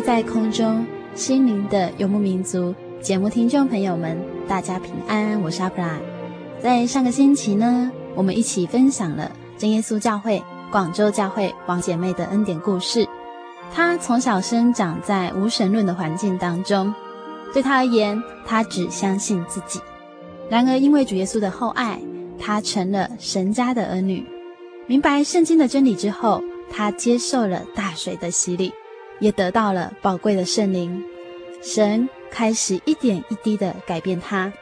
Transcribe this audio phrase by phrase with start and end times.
[0.00, 4.16] 在空中，心灵的游牧民族节目听众朋友们，
[4.48, 5.98] 大家平安，我是阿布拉。
[6.62, 10.42] 在上个星期呢，我们一起分享了真耶稣教会
[10.72, 13.06] 广州教会王姐妹的恩典故事。
[13.74, 16.92] 她从小生长在无神论的环境当中，
[17.52, 19.80] 对她而言，她只相信自己。
[20.48, 22.00] 然而，因为主耶稣的厚爱，
[22.38, 24.26] 她成了神家的儿女。
[24.86, 28.72] 明白圣经的真理之后，她接受了大水的洗礼。
[29.20, 31.04] 也得到了宝贵的圣灵，
[31.62, 34.52] 神开始一点一滴地改变他。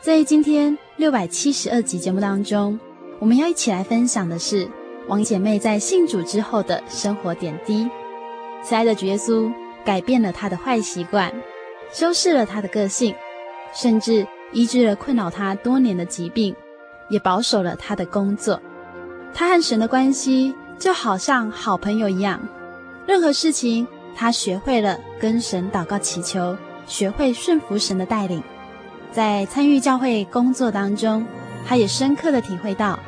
[0.00, 2.78] 在今天六百七十二集节目当中，
[3.18, 4.68] 我们要一起来分享的是
[5.08, 7.88] 王姐妹在信主之后的生活点滴。
[8.62, 9.52] 慈爱的主耶稣
[9.84, 11.32] 改变了她的坏习惯，
[11.92, 13.14] 修饰了她的个性，
[13.74, 16.54] 甚至医治了困扰她多年的疾病，
[17.08, 18.60] 也保守了她的工作。
[19.34, 22.40] 她和神的关系就好像好朋友一样。
[23.08, 26.54] 任何事情，他学会了跟神祷告祈求，
[26.86, 28.42] 学会顺服神的带领。
[29.10, 31.26] 在参与教会工作当中，
[31.66, 32.98] 他也深刻的体会到，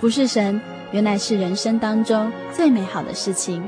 [0.00, 0.58] 服侍神
[0.92, 3.62] 原来是人生当中最美好的事情。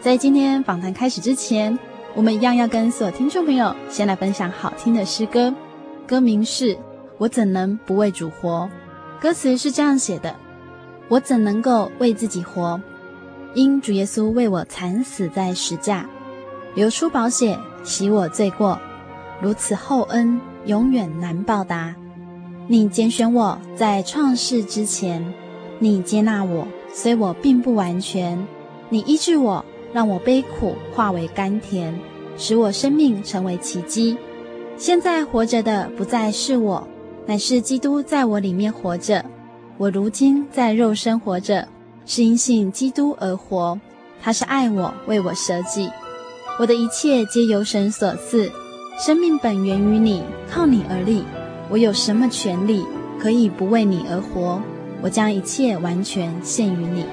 [0.00, 1.78] 在今天访谈开始之前，
[2.16, 5.54] 我们一样要跟所有听众朋友先来分享好听的诗歌，
[6.04, 6.74] 歌名是
[7.16, 8.68] 《我怎能不为主活》。
[9.22, 10.34] 歌词是这样写的：
[11.06, 12.80] 我怎能够为自己活？
[13.58, 16.08] 因主耶稣为我惨死在十架，
[16.76, 18.78] 流出宝血洗我罪过，
[19.42, 21.92] 如此厚恩永远难报答。
[22.68, 25.34] 你拣选我在创世之前，
[25.80, 28.38] 你接纳我，虽我并不完全。
[28.90, 31.92] 你医治我，让我悲苦化为甘甜，
[32.36, 34.16] 使我生命成为奇迹。
[34.76, 36.86] 现在活着的不再是我，
[37.26, 39.24] 乃是基督在我里面活着。
[39.78, 41.66] 我如今在肉身活着。
[42.08, 43.78] 是因信基督而活，
[44.22, 45.90] 他是爱我，为我舍己。
[46.58, 48.50] 我的一切皆由神所赐，
[48.98, 51.22] 生命本源于你，靠你而立。
[51.68, 52.82] 我有什么权利
[53.20, 54.58] 可以不为你而活？
[55.02, 57.04] 我将一切完全献于你。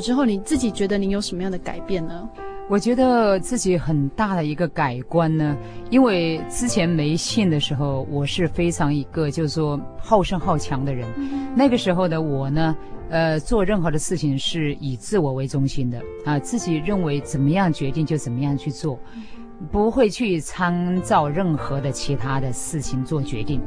[0.00, 2.28] 之后，你自己觉得你有什么样的改变呢？
[2.68, 5.56] 我觉得自己很大的一个改观呢，
[5.88, 11.06] 因为之前没信的时候，我是非常一个就是说好胜好强的人。
[11.54, 12.76] 那个时候的我呢，
[13.08, 18.98] 呃，做任何的事情是以自我为中心的啊，自己认为怎么样决定就怎么样去做，
[19.70, 23.60] 不会去参照任何的其他的事情做决定。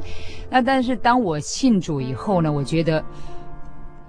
[0.50, 3.02] 那但是当我信主以后呢，我觉得。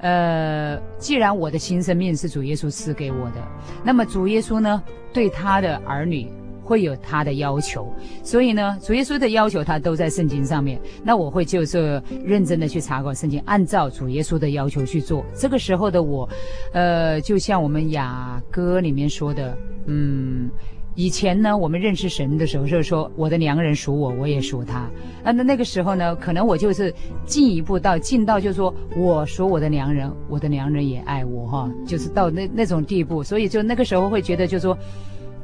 [0.02, 3.48] 呃，既然我的新生命是主耶稣赐给我的，
[3.84, 4.84] 那么主耶稣呢，
[5.14, 6.32] 对他的儿女
[6.64, 7.88] 会有他的要求，
[8.24, 10.80] 所以呢，主耶稣的要求他都在圣经上面。
[11.04, 15.24] 那我会就是认真的去查考圣经，按照主耶稣的要求去做。
[15.36, 16.28] 这个时候的我，
[16.74, 20.50] 呃，就像我们雅歌里面说的，嗯。
[20.96, 24.90] 以前呢，我们认识神的时候，就是说我的良人属我，我也属他。
[25.24, 26.94] 那那那个时候呢，可能我就是
[27.26, 33.24] 进一步到进到，就是说我属我的良人，我的良人也爱我，哈，就是到那那种地步。
[33.24, 34.78] 所以就那个时候会觉得，就是说，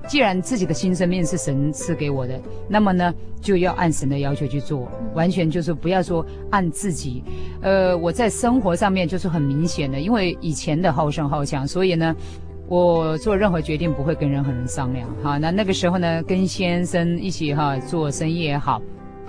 [0.05, 7.23] 既然自己的新生命是神赐给我的，那么呢，就要按神的要求去做，完全就是不要说按自己。
[7.61, 12.13] 呃，我在生活上面就是很明显的，因为以前的好胜好强，所以呢。
[12.69, 18.81] 我做任何决定不会跟任何人商量，哈，那那个时候呢，跟先生一起哈做生意也好，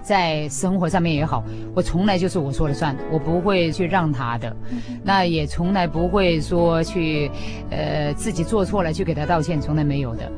[0.03, 4.57] 在生活上面也好，我从来就是我说了算，我不会去让他的，
[5.05, 7.31] 那也从来不会说去，
[7.71, 10.29] 呃，自己做错了去给他道歉，从来没有的。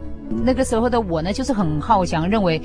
[0.44, 2.60] 那个时候的我呢，就是很好强，认为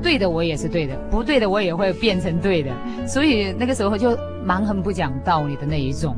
[0.00, 2.70] 对的我也是对的，不对的我也会变成对的，
[3.08, 6.14] 所以那个时候就蛮横不讲道理的那一种。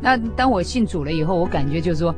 [0.00, 2.14] 那当我信主了以后，我感觉就是说。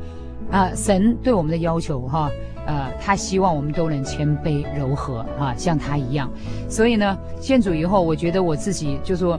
[0.50, 2.30] 啊，神对我们的要求哈，
[2.66, 6.30] 呃，他希望我们都能谦卑柔和啊，像他一样。
[6.68, 9.38] 所以呢，先主以后，我觉得我自己就说。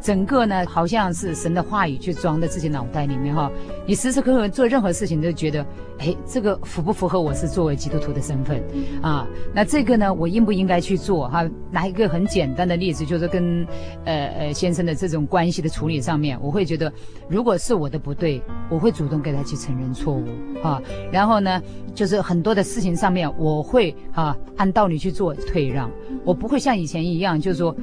[0.00, 3.50] 整个呢，好像是神的话语去装在自己脑袋里面哈。
[3.86, 5.66] 你时时刻刻做任何事情都觉得，
[5.98, 8.62] 哎，这个符不符合我是作为基督徒的身份
[9.02, 9.26] 啊？
[9.52, 11.44] 那这个呢，我应不应该去做哈？
[11.70, 13.66] 拿一个很简单的例子，就是跟
[14.04, 16.92] 呃呃先生的这种关系的处理上面，我会觉得，
[17.28, 18.40] 如果是我的不对，
[18.70, 20.24] 我会主动给他去承认错误
[20.62, 20.80] 啊。
[21.10, 21.60] 然后呢，
[21.94, 25.90] 就是很多的事情上面，我会啊按道理去做退让，
[26.24, 27.74] 我不会像以前一样，就是说。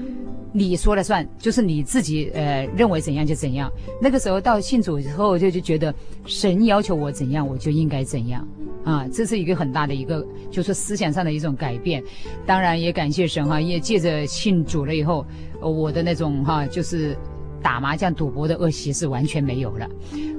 [0.57, 3.69] 你说了算，就是你自己呃认为怎样就怎样。
[4.01, 5.93] 那个时候到信主之后，就就觉得
[6.25, 8.47] 神要求我怎样，我就应该怎样
[8.85, 9.05] 啊。
[9.11, 12.01] 这是一个很大的一个，就是思想上的一种改变。
[12.45, 15.25] 当然也感谢神哈，也借着信主了以后，
[15.59, 17.17] 我的那种哈，就是
[17.61, 19.89] 打麻将赌博的恶习是完全没有了。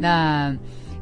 [0.00, 0.56] 那。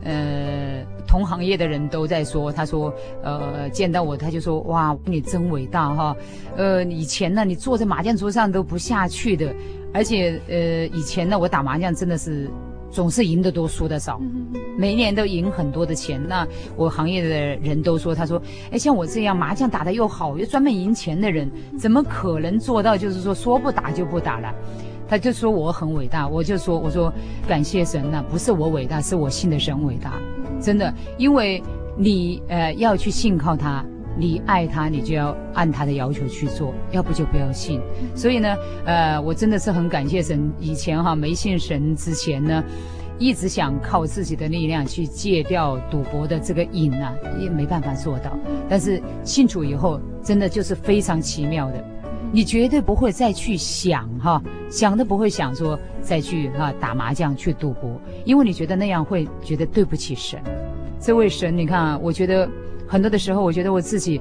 [0.05, 2.93] 呃，同行业的人都在说，他说，
[3.23, 6.17] 呃，见到我他就说，哇，你真伟大哈，
[6.57, 9.53] 呃，以前呢，你坐在麻将桌上都不下去的，
[9.93, 12.51] 而且，呃，以前呢，我打麻将真的是
[12.91, 14.21] 总是赢得多，输得少，
[14.77, 16.23] 每年都赢很多的钱。
[16.29, 16.47] 那
[16.77, 24.55] 我行业的人都说，他说，哎，像我这样麻将打得又好，又专门赢钱的人，怎么可能做到就是说说不打就不打了？
[25.09, 27.13] 他就说我很伟大，我就说我说
[27.47, 30.15] 感谢神呐，不是我伟大，是我信的神伟大，
[30.61, 31.63] 真的，因为
[31.97, 33.85] 你呃要去信靠他，
[34.19, 37.81] 你爱他，你就要按他的要求去做，要不就不要信。
[38.15, 40.53] 所以呢，呃，我真的是很感谢神。
[40.59, 42.65] 以前哈没信神之前呢，
[43.19, 48.37] 一直想靠自己的力量去戒掉赌博的这个瘾啊，也没办法做到。
[48.69, 51.85] 但是信主以后，真的就是非常奇妙的。
[52.35, 57.89] 你绝对不会再去想哈，想都不会想说再去哈打麻将去赌博，
[58.25, 60.43] 因为你觉得那样会觉得对不起神。
[60.99, 62.51] 这位神，你看啊，我觉得
[62.89, 64.21] 很多的时候，我觉得我自己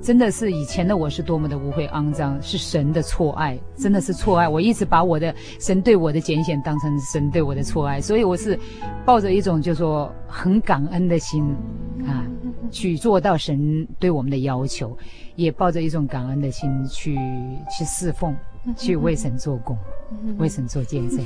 [0.00, 4.48] 真的是以前的我是多么的污秽肮脏，是神的错爱，真的是错爱。
[4.48, 8.58] 我一直把我的神对我的拣选当成神对我的错爱，所以我是
[9.04, 11.44] 抱着一种就说很感恩的心
[12.06, 12.24] 啊，
[12.70, 14.96] 去做到神对我们的要求。
[15.36, 18.36] 也抱着一种感恩的心去去侍奉，
[18.76, 19.74] 去为神做工，
[20.36, 21.18] 为神做见证。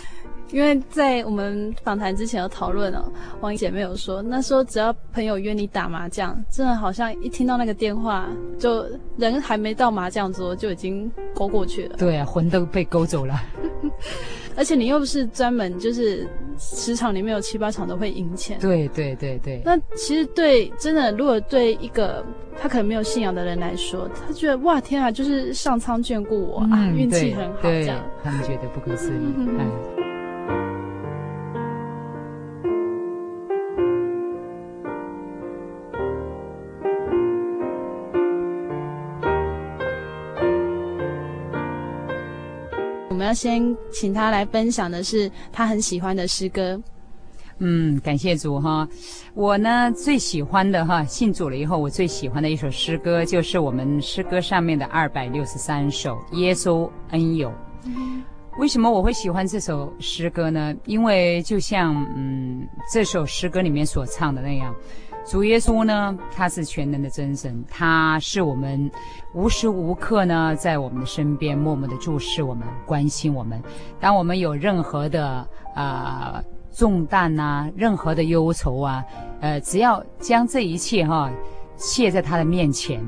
[0.52, 3.10] 因为在我们访谈之前有讨论哦，
[3.40, 8.84] 王姐妹有说，那时候只要朋友约你打麻将，真的好像一听到那个电话，就
[9.16, 11.96] 人还没到麻将桌就已经勾过去了。
[11.96, 13.34] 对啊，魂都被勾走了。
[14.56, 16.26] 而且你又不是专门就是
[16.58, 18.58] 十场里面有七八场都会赢钱。
[18.60, 19.62] 对对对对。
[19.64, 22.24] 那其实对真的，如果对一个
[22.60, 27.98] 他可能没有信仰的人来说，他觉得哇天啊，就是上苍眷顾我、嗯、啊，运气很好这样。
[28.22, 29.34] 他们觉得不可思议。
[29.36, 29.58] 嗯。
[43.14, 46.82] 我们要先请他来分享的是他很喜欢的诗歌。
[47.58, 48.88] 嗯，感谢主哈。
[49.34, 57.52] 我呢最喜欢的哈，信主了以后，我最喜欢的一首诗歌就是我们诗歌上面的二百六十三首《耶稣恩友》。
[58.58, 60.74] 为什么我会喜欢这首诗歌呢？
[60.84, 64.74] 因为就像嗯这首诗歌里面所唱的那样。
[65.26, 68.90] 主耶稣呢，他是全能的真神，他是我们
[69.32, 73.60] 无时无刻呢在我们的身边，默默的注视我们，关心我们。
[73.98, 75.26] 当我们有任何的
[75.74, 79.02] 啊、呃、重担呐，任何的忧愁啊，
[79.40, 81.30] 呃，只要将这一切哈
[81.76, 83.02] 卸在他的面前。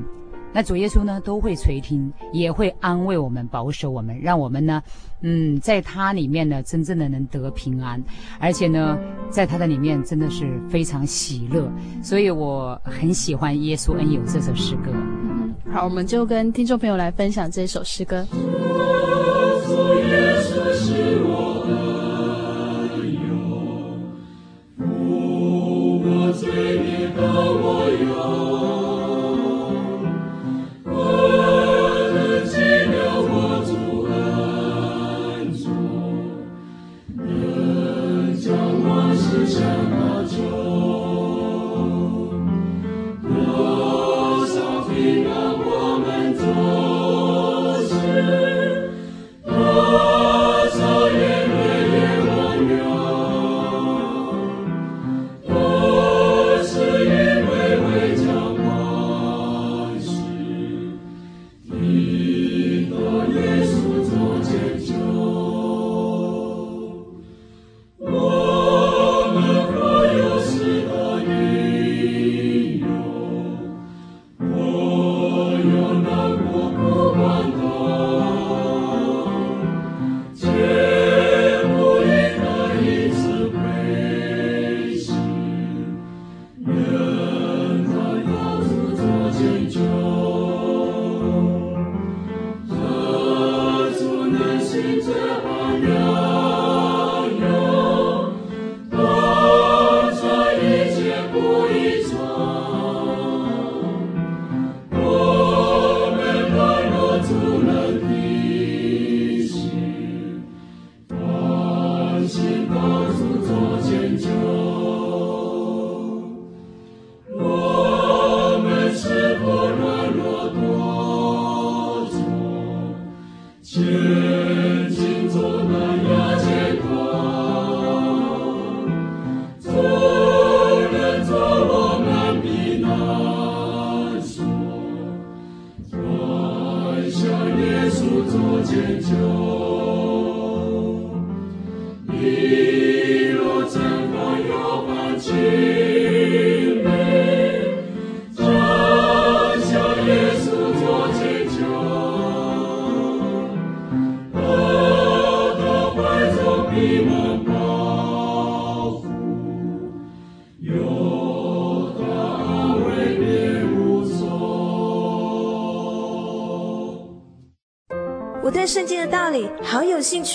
[0.57, 4.81] 那主耶稣呢，都会垂听，也会安慰我们，保守我们，让我们呢，
[5.21, 8.03] 嗯，在他里面呢，真正的能得平安，
[8.39, 8.97] 而且呢，
[9.29, 11.71] 在他的里面真的是非常喜乐，
[12.01, 14.91] 所以我很喜欢《耶稣恩友》这首诗歌。
[15.71, 18.25] 好，我们就跟听众朋友来分享这首诗歌。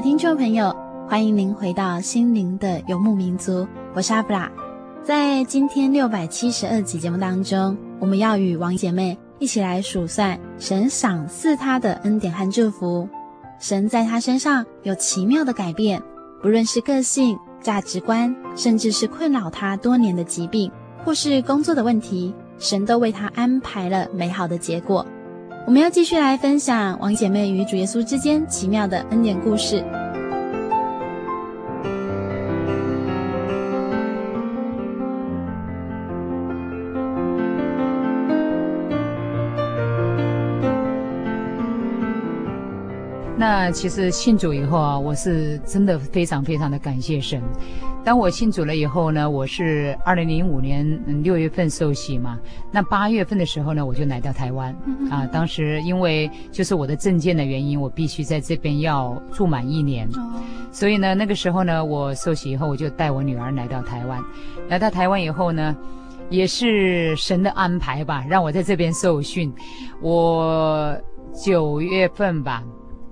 [0.00, 0.74] 听众朋友，
[1.08, 4.48] 欢迎您回到心灵的游牧民族，我是阿布拉。
[5.02, 13.08] 在今天六百七十二集节目当中，我们要与王姐妹一起来数算神赏赐她的恩典和祝福。
[13.58, 16.00] 神在她身上有奇妙的改变，
[16.40, 20.70] 不论是个性、价值观，甚至是困扰她多年的疾病，
[21.04, 25.04] 或是工作的问题，神都为她安排了美好的结果。
[25.68, 29.84] 我们要继续来分享王姐妹与主耶稣之间奇妙的恩典故事。
[43.60, 47.42] 那其实信主以后啊，我是真的非常非常的感谢神。
[48.04, 50.86] 当我信主了以后呢，我是二零零五年
[51.24, 52.38] 六月份受洗嘛。
[52.70, 54.72] 那八月份的时候呢，我就来到台湾
[55.10, 55.26] 啊。
[55.32, 60.08] 当时因为就是我的证件的原因，我必须在这边要住满一年。
[60.70, 64.22] 所以呢，那个时候呢，我受洗以后，我就带我女儿来到台湾。
[64.68, 65.76] 来到台湾以后呢，
[66.30, 69.52] 也是神的安排吧，让我在这边受训。
[70.00, 70.96] 我
[71.34, 72.62] 九月份吧。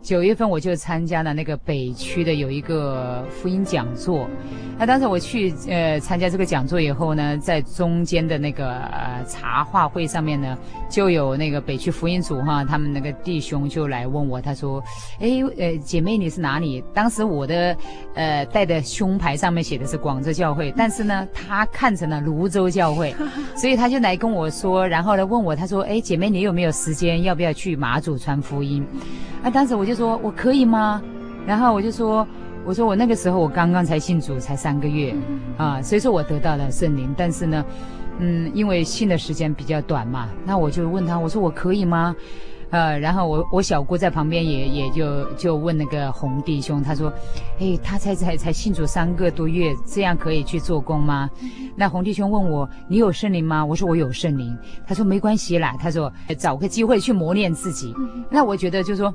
[0.07, 4.31] 九月份我就参加了那个北区的有一个福音讲座，
[4.79, 10.57] 那当时我去呃参加这个讲座以后呢，在中间的那个呃茶话会上面呢，
[10.89, 14.81] 就有那个北区福音组哈，他们那个弟兄就来问我，他说
[15.19, 17.77] ：“哎，呃姐妹你是哪里？”当时我的
[18.15, 23.13] 呃带的胸牌上面写的是广州教会，但是呢他看成了泸州教会，
[23.57, 27.25] 所以他就来跟我说，然后呢问我，他说：“哎姐妹你有没有时间？
[27.25, 28.87] 要不要去马祖传福音？”
[29.47, 31.01] 啊，当时我就说我可以吗？
[31.47, 32.27] 然后我就说，
[32.65, 35.15] 我说我那个时候我刚刚才信主，才三个月，
[35.57, 37.65] 啊，所以说我得到了圣灵，但是呢，
[38.19, 42.13] 嗯，因为信的时间比较短嘛，那我就问他，我说我可以吗？
[42.71, 47.13] 呃，然后我我小姑在旁边也也就就问那个红弟兄，他说，
[47.61, 51.31] 哎，他才才才信主三个多月，这样可以去做工吗？
[51.77, 53.65] 那红弟兄问我，你有圣灵吗？
[53.65, 54.59] 我说我有圣灵。
[54.85, 57.95] 他说没关系啦，他说找个机会去磨练自己。
[58.29, 59.15] 那我觉得就是说。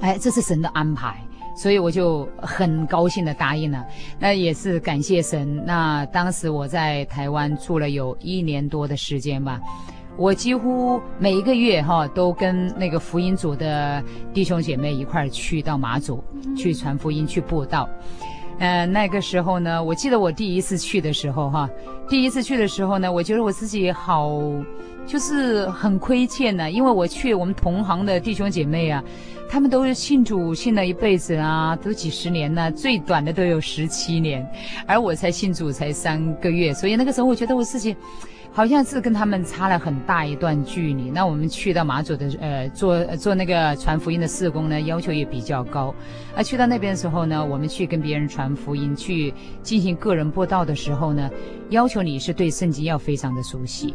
[0.00, 1.16] 哎，这是神的安排，
[1.56, 3.84] 所以我就很高兴的答应了。
[4.18, 5.62] 那也是感谢神。
[5.66, 9.60] 那当时我在台湾住了有一年多的时间吧，
[10.16, 16.22] 我几乎每一个月哈都跟那个福音组的弟兄姐妹一块儿去到马祖
[16.56, 17.88] 去传福音去布道。
[18.60, 21.68] 呃，那个时候呢，我记得我第一次去的时候哈，
[22.08, 24.30] 第一次去的时候呢，我觉得我自己好
[25.06, 29.02] 就是很亏欠呢，因为我去我们同行的弟兄姐妹啊。
[29.52, 34.48] 他们都是信主信了一辈子啊，都几十年呢，最短的都有十七年，
[34.86, 37.96] 而我才信主才三个月，所以那个时候我觉得我自己。
[38.52, 41.10] 好像是跟他们差了很大一段距离。
[41.10, 45.94] 那我们去到马祖的，呃，做做那个传福音的事工呢，要求也比较高。
[46.36, 49.32] 而去到那边的时候呢，我们去跟别人传福音，去
[49.62, 51.30] 进行个人布道的时候呢，
[51.70, 53.94] 要求你是对圣经要非常的熟悉。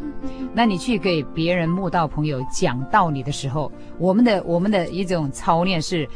[0.54, 6.08] 那你去给别人慕道朋友讲道理的时候，我们的我们的一种操练是。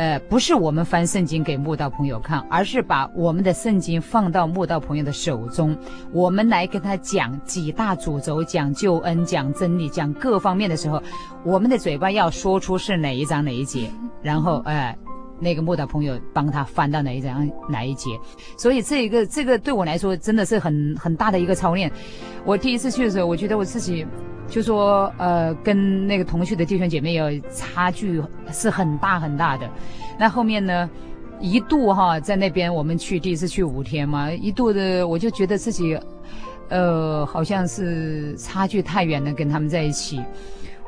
[0.00, 5.76] 呃，不是我们翻圣经给慕道朋友看，而是把我们的圣经放到慕道朋友的手中，
[6.10, 11.02] 我们来跟他讲几大主轴，讲救恩，讲真理，讲各方面的时候，
[11.44, 13.90] 我们的嘴巴要说出是哪一章哪一节，
[14.22, 14.96] 然后呃，
[15.38, 18.08] 那个慕道朋友帮他翻到哪一章哪一节。
[18.56, 21.92] 所以这一个这个对我来说真的是很很大的一个操练。
[22.46, 24.06] 我第一次去的时候，我觉得我自己。
[24.50, 28.20] 就说呃，跟那个同去的弟兄姐妹有差距
[28.52, 29.70] 是很大很大的。
[30.18, 30.90] 那后面呢，
[31.40, 35.96] 一度哈在那边我们去第一次去五天嘛，一度的我就觉得自己，
[36.68, 40.20] 呃，好像是差距太远了，跟他们在一起。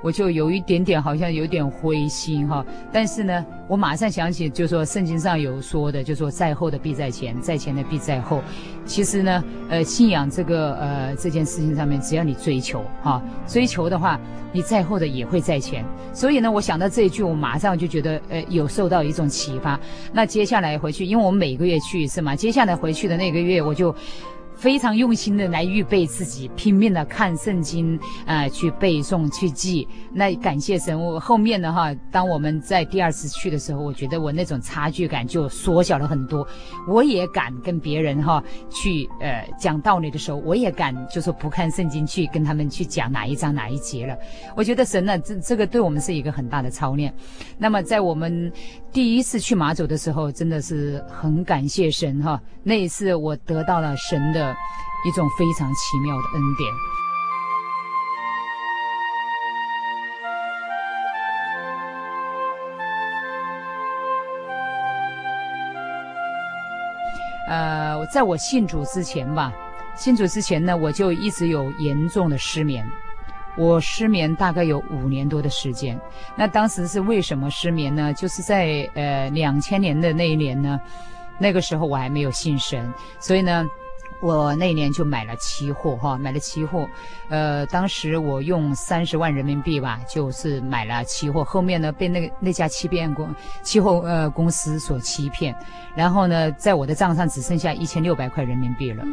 [0.03, 2.65] 我就有一点点，好像有点灰心哈。
[2.93, 8.43] 但是呢，我马上想起，就说圣经上有说的，就说在后的必在前，在前的必在后。
[8.85, 14.19] 其实呢，呃，信仰这个呃这件事情上面，只要你追求哈，追求的话，
[14.53, 15.85] 你在后的也会在前。
[16.13, 19.79] 所以呢，我想到这一句，我马上就觉得呃有受到一种启发。
[20.13, 23.95] 那接下来回去，因为我们每个月去一次嘛，接下来回去的那个月，我就。
[24.63, 29.89] 非常用心的来预备自己，拼命的看圣经，呃，去背诵、去记。
[30.13, 36.47] 那感谢神，我后面的哈，当我们在第二次去的时候，我觉得我那种差距感就缩小了很多。
[36.87, 44.17] 我也敢跟别人哈去呃讲道理的时候，我也敢就说不看圣经去跟他们去讲哪一章哪一节了。
[44.57, 47.13] 我觉得神呢，这这个对我们是一个很大的操练。
[47.59, 48.53] 那么在我们
[48.93, 52.41] 第一次去马祖的时候，真的是很感谢神哈。
[52.63, 54.52] 那一次我得到了神的。
[55.05, 56.73] 一种非常奇妙的恩典。
[67.49, 69.53] 呃，在我信主之前吧，
[69.95, 72.89] 信主之前呢，我就一直有严重的失眠。
[73.59, 76.01] 我失眠大概有五年多的时间。
[76.35, 78.11] 那当时是为什么失眠呢？
[78.15, 80.81] 就是在呃两千年的那一年呢，
[81.37, 83.67] 那个时候我还没有信神，所以呢，
[84.23, 86.89] 我那年就买了期货哈，买了期货。
[87.29, 91.45] 呃，当时我用三十万人民币吧，就是买了期货。
[91.45, 95.55] 后面呢，被那个那家欺骗公期货呃公司所欺骗，
[95.97, 99.05] 然后呢，在我的账上只剩下一千六百块人民币了。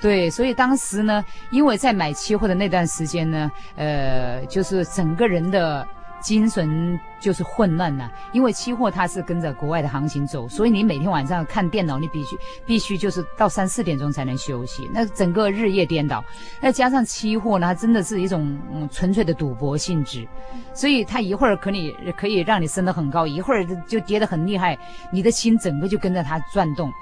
[0.00, 5.86] 对，所以当时呢，因为在买期货的那段时间呢，呃，就是整个人的
[6.20, 8.10] 精神就是混乱了。
[8.32, 16.24] 因为期货它是跟着国外的行情走，所以你每天晚上看电脑，你必须必须就是到三四点钟才能休息，那整个日夜颠倒。
[16.60, 20.26] 再加上期货呢，它真的是一种嗯纯粹的赌博性质，
[20.74, 24.78] 所以它一会儿可以可以让你升得很高，一会儿就跌得很厉害，
[25.12, 26.92] 你的心整个就跟着它转动。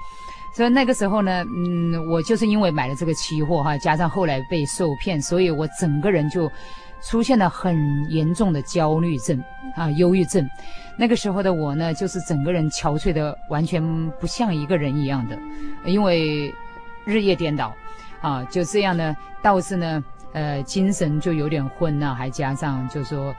[0.53, 6.49] 所以那个时候呢，嗯，我就是因为买了这个期货哈，加上后来被受骗，所以我整个人就
[7.07, 7.77] 出现了很
[8.09, 9.41] 严重的焦虑症
[9.75, 10.49] 啊，忧郁症。
[10.97, 15.37] 那个时候的我呢，就是整个人憔悴的完全不像一个人一样的，
[15.85, 16.53] 因为
[17.05, 17.73] 日夜颠倒
[18.21, 23.35] 啊，就这样呢，导致呢，呃，精神就有点昏呐，还加上就说，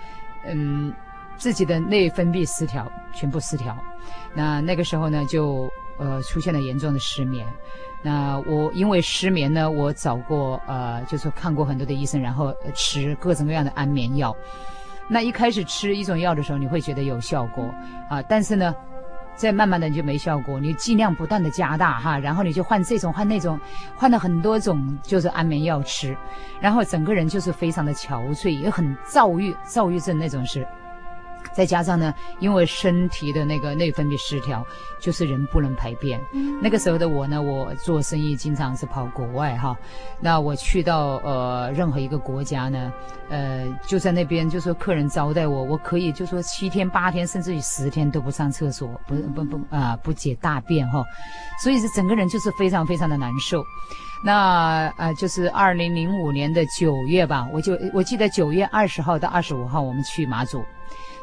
[0.47, 0.93] 嗯，
[1.37, 3.77] 自己的内分泌失调，全部失调。
[4.35, 5.69] 那那个时候呢，就。
[5.99, 7.47] 呃，出现了严重的失眠。
[8.03, 14.37] 那我因为失眠呢，我找过呃，就是看过很多的医生，然后吃各种各样的安眠药。
[15.09, 17.65] 那一开始吃一种药的时候，你会觉得有效果
[18.11, 18.75] 啊，但是呢，
[19.35, 23.59] 再慢慢的你就没效果，你剂量不断的加大哈，然后你就换这种换那种，
[23.97, 26.17] 换了很多种就是安眠药吃，
[26.61, 30.67] 然后整个人就是非常的憔悴，也很躁郁，躁郁症那种是。
[31.55, 34.65] 再加上呢，因为身体的那个内分泌失调，
[35.01, 36.21] 就是人不能排便。
[36.33, 39.77] 嗯、那个时候的我呢，我做生意经常是跑国外哈，
[40.21, 42.93] 那我去到呃任何一个国家呢，
[43.29, 51.05] 呃就在那边就说客人招待我，我可以就说七天八天甚至于十天都不上厕所，不不不啊、呃、不解大便哈，
[51.63, 53.65] 所以是整个人就是非常非常的难受。
[54.25, 60.65] 那呃就是二零零五年的九月吧，我就我记得九月二十号到二十五号我们去马祖。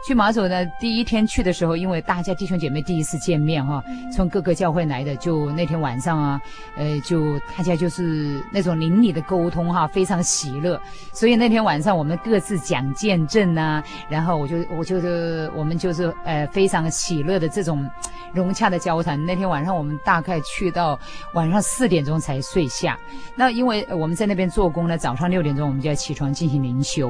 [0.05, 6.41] 去马祖呢，第一天去的时候，因为大家弟兄姐妹第一次见面哈，从各个教会来的，就那天晚上啊，
[6.75, 10.79] 呃，就大家就是那种邻里的沟通哈，非常喜乐。
[11.13, 17.89] 所以那天晚上我们各自讲见证啊，然后我就我就是我们就是呃非常喜乐的这种
[18.33, 19.23] 融洽的交谈。
[19.25, 20.99] 那天晚上我们大概去到
[21.33, 22.99] 晚上四点钟才睡下。
[23.35, 27.09] 那因为我们在那边做工呢，早上六点钟我们就要起床进行灵修。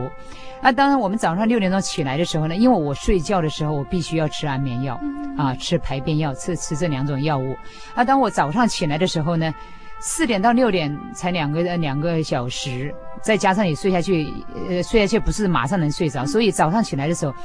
[0.61, 4.99] 那当然我们早上六点钟起来的时候呢，因为我睡觉的时候，我必须要吃安眠药，
[5.37, 7.55] 啊，吃排便药，吃吃这两种药物。
[7.93, 9.53] 啊，当我早上起来的时候呢，
[9.99, 12.91] 四点到六点才两个两个小时，
[13.21, 14.33] 再加上你睡下去，
[14.67, 17.35] 呃，睡下去不是马上能睡着，所以早上起来的时候，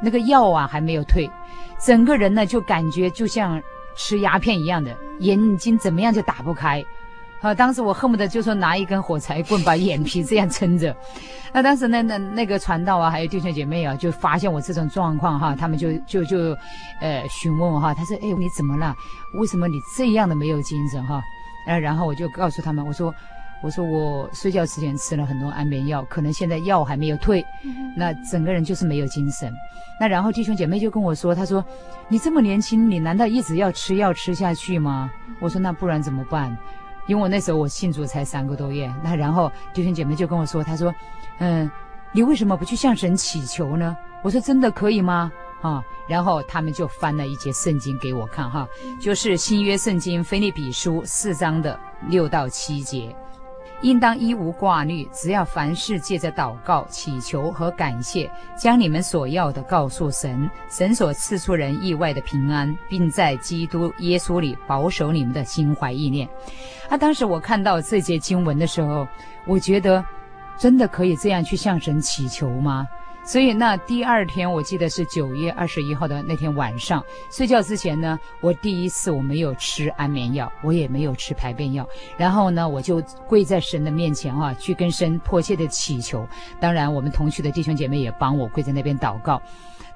[0.00, 1.30] 那个药啊还没有退，
[1.78, 3.62] 整个人呢就感觉就像
[3.94, 6.82] 吃鸦片一样的，眼睛怎么样就打不开。
[7.40, 10.94] 好，当时我恨不得就说拿一根火柴棍把眼皮这样撑着。
[11.54, 16.56] 那当时那那那个传道啊，还有弟兄姐妹啊，就发现我这种状况哈，他们就就就
[17.00, 18.94] 呃询问我哈，他说：“哎，你怎么了？
[19.34, 21.22] 为什么你这样的没有精神哈？”
[21.66, 23.14] 呃，然后我就告诉他们，我说
[23.62, 27.44] ：“我说我睡觉之前吃了很多安眠药，可能现在药还没有退，
[27.96, 29.52] 那整个人就是没有精神。”
[30.00, 31.64] 那然后弟兄姐妹就跟我说：“他说
[32.08, 36.54] 你这么年轻，你难道一直要吃药吃下去吗？”我说：“那不然怎么办？”
[37.08, 40.94] 因为我那时候我信主才三个多月，那然后弟兄姐妹就跟我说，他说，
[41.38, 41.68] 嗯，
[42.12, 43.96] 你为什么不去向神祈求呢？
[44.22, 45.32] 我说真的可以吗？
[45.62, 48.68] 啊，然后他们就翻了一节圣经给我看哈，
[49.00, 51.76] 就是新约圣经腓利比书四章的
[52.08, 53.16] 六到七节。
[53.82, 66.28] 应当一无挂虑，只要凡事借着祷告、祈求和感谢，将你们所要的告诉神，神所赐出人意外的平安，并在基督耶稣里保守你们的心怀意念。
[66.88, 69.06] 啊，当时我看到这节经文的时候，
[69.46, 70.04] 我觉得
[70.56, 72.86] 真的可以这样去向神祈求吗？
[73.28, 81.86] 所以那第二天，我记得是九月二十一号的那天晚上，睡觉之前呢，我第一次我没有吃安眠药，我也没有吃排便药，
[82.16, 86.26] 然后呢，我就跪在神的面前啊，去跟神迫切的祈求。
[86.58, 89.42] 当然，我们同去的弟兄姐妹也帮我跪在那边祷告。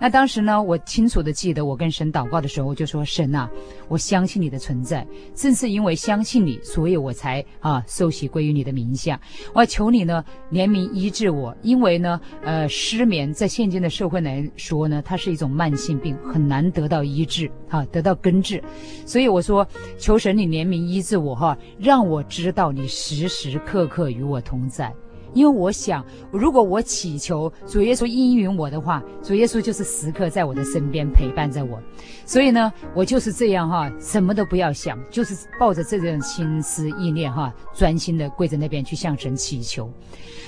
[0.03, 3.49] 那当时呢，我清楚的记得，我跟神祷告的时候，我就说：“神啊，
[3.87, 9.21] 我相信你的存在，正是因为相信你，所以我才啊受洗归于你的名下。
[9.55, 18.61] 我求你呢怜悯医治我，因为呢，呃，失眠在现今的社会来说呢，它是一种慢性病，很难得到医治，啊，得到根治。
[19.07, 19.65] 所以我说，
[19.99, 24.93] 求神你怜悯医治我，哈、让我知道你时时刻刻与我同在。”
[25.35, 31.81] 因为我想，如果我祈求主耶稣应允我的话，主耶稣就是时刻在我的身边陪伴着我。
[32.25, 39.91] 所以呢，我就是这样哈，什么都不要想，就是抱着这种心思意念哈，专心的跪在那边去向神祈求。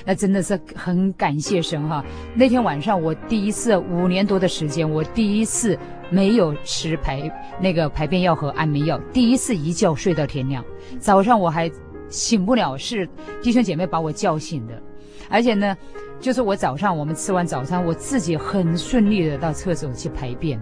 [0.05, 2.05] 那真的是很感谢神哈。
[2.35, 5.79] 那天晚上我第一次五年多的时间，我第一次
[6.11, 10.65] 没有吃排那个排便药和安眠药，第一次一觉睡到天亮。
[10.99, 11.71] 早上我还。
[12.09, 13.09] 醒不了，是
[13.43, 14.81] 弟兄姐妹把我叫醒的，
[15.29, 15.77] 而且呢，
[16.21, 20.61] 就是我早上我们吃完早餐，我自己很顺利的到厕所去排便，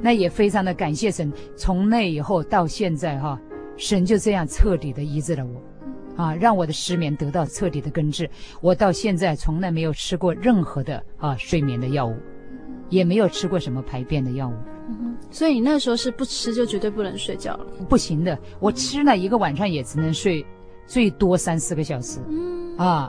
[0.00, 1.32] 那也非常的感谢神。
[1.56, 3.40] 从那以后到现在哈，
[3.76, 8.28] 神就这样彻底的医治了我，啊，让我的失眠得到彻底的根治。
[8.60, 12.14] 我到现在从来没有吃过任何的啊睡眠的药物，
[12.88, 14.54] 也没有吃过什么排便的药物。
[15.30, 17.66] 所以你那时候是不吃就绝对不能睡觉了？
[17.88, 20.46] 不行的，我吃了一个晚上也只能睡。
[20.88, 23.08] 最多三四个小时，嗯啊，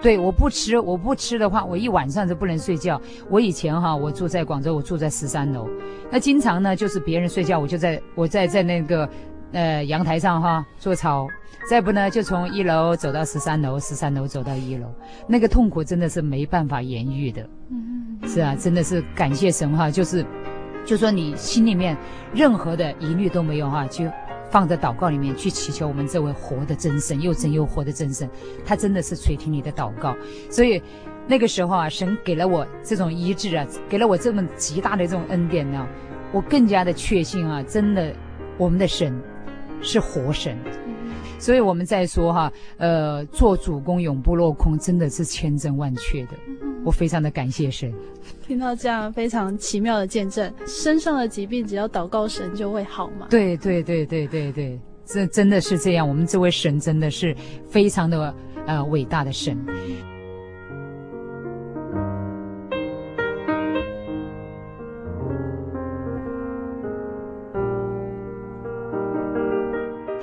[0.00, 3.00] 对，我不吃，我不吃的话，我一晚上就不能睡觉。
[3.28, 5.68] 我以前哈，我住在广州，我住在十三楼，
[6.08, 9.08] 那经常呢就是别人睡觉，我就在我在在那个
[9.52, 11.26] 呃阳台上哈做操，
[11.68, 14.86] 再不呢就从一楼走到十三楼，十三楼走到一楼，
[15.26, 17.42] 那个痛苦真的是没办法言喻的。
[17.70, 20.24] 嗯，是啊，真的是感谢神哈，就是，
[20.84, 21.96] 就说你心里面
[22.32, 24.04] 任何的疑虑都没有哈，就。
[24.50, 28.28] 放在祷告里面去祈求我们这位活的真神，又真又活的真神，
[28.64, 30.16] 他真的是垂听你的祷告。
[30.50, 30.82] 所以
[31.26, 35.86] 那个时候啊，神给了我这种医治啊，给了我这么极大的这种恩典呢，
[36.32, 38.14] 我更加的确信啊，真的
[38.56, 39.20] 我们的神
[39.82, 40.56] 是活神。
[41.38, 46.32] 所以我们在说哈，呃，做主公永不落空，真的是千真万确的。
[46.84, 47.92] 我非常的感谢神。
[48.46, 53.26] 听到这样非常奇妙的见证，身上的疾病只要祷告神就会好嘛？
[53.30, 56.08] 对对对对对对，这真的是这样。
[56.08, 57.36] 我们这位神真的是
[57.68, 58.34] 非常的
[58.66, 59.56] 呃伟大的神。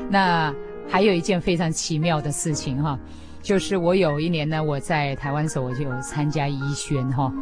[0.09, 0.53] 那。
[0.87, 2.99] 还有一件非常奇妙的事情哈，
[3.41, 7.33] 就是我有一年呢，我在台湾时候，我就有参加医宣哈。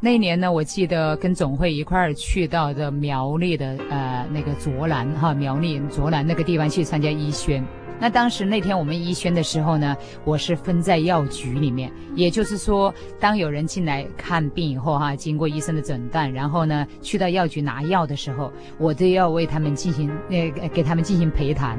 [0.00, 7.64] 那一年呢，我记得跟总会一块儿去到的苗栗的呃那个卓兰哈，苗栗卓兰那个地方去参加医宣。
[8.00, 21.78] 那当时那天我们医宣的时候呢，我是分在药局里面，也就是说，当有人进来看病以后哈，经过医生的诊断，然后呢去到药局拿药的时候，我都要为他们进行那个给他们进行陪谈。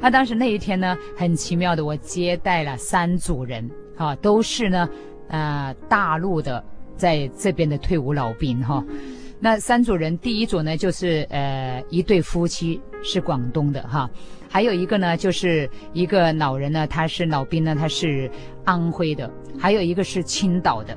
[0.00, 4.88] 那当时那一天呢，很奇妙的，我接待了三组人，哈，都是呢，
[5.28, 6.64] 呃，大陆的
[6.96, 8.82] 在这边的退伍老兵哈。
[9.38, 14.08] 那三组人，第一组呢就是呃一对夫妻是广东的哈。
[14.52, 18.28] 还有一个呢，就是一个老人呢，他是老兵呢，他是
[18.64, 20.96] 安徽的；还有一个是青岛的，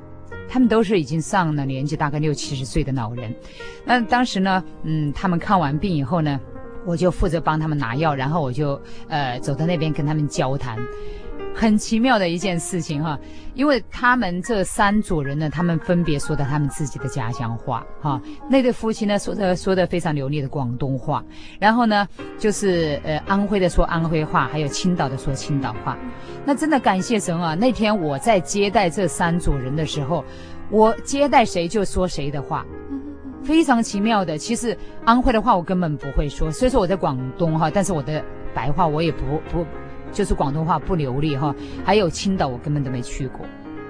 [0.49, 3.31] 他们都是已经上了年纪，大概六七十岁的老人。
[3.85, 6.39] 那当时呢，嗯，他们看完病以后呢，
[6.83, 10.75] 我就负责帮他们拿药，然后我就呃走到那边跟他们交谈。
[11.53, 13.17] 很奇妙的一件事情哈，
[13.53, 18.19] 因为他们这三组人呢，他们分别说的他们自己的家乡话哈。
[18.49, 21.23] 那对夫妻呢，说的说的非常流利的广东话，
[21.59, 22.07] 然后呢，
[22.39, 25.97] 就是呃安徽的说安徽话，还有青岛的说青岛话。
[26.43, 27.53] 那真的感谢神啊！
[27.53, 30.25] 那天我在接待这三组人的时候，
[30.69, 32.65] 我接待谁就说谁的话，
[33.43, 34.37] 非常奇妙的。
[34.37, 39.65] 其实安徽的话我根本不会说，所以说我在广东哈，但是我的白话我也不不。
[40.13, 43.45] 就是广东话不流利哈，还有青岛我根本都没去过，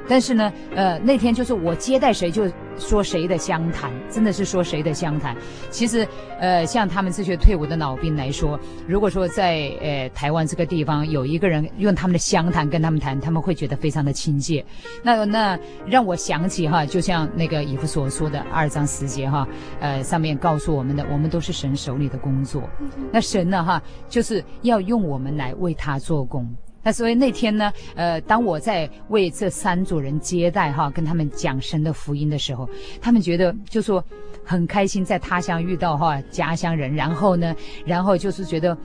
[0.07, 2.43] 但是呢，呃，那天就是我接待谁就
[2.77, 5.35] 说谁的湘谈，真的是说谁的湘谈。
[5.69, 6.07] 其实，
[6.39, 14.63] 呃，像他们这些退伍的老兵来说，如果说在呃台湾这个地方有一个人用他们的湘谈跟他们谈，他们会觉得非常的亲切。
[15.03, 19.47] 那那让我想起哈，就像那个以弗所说的二章十节哈，
[19.79, 22.63] 呃，上面告诉我们的，我们都是神手里的工作。
[23.11, 26.47] 那神呢哈，就是要用我们来为他做工。
[26.83, 32.69] 那所以那天呢，呃，当我在为这三组人接待哈，跟他们讲神的福音的时候，
[33.01, 34.03] 他们觉得就说
[34.43, 38.77] 很开心，在他乡遇到哈家乡人，然后呢，然后就是觉得，